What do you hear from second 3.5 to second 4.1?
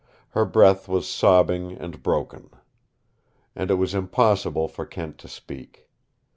And it was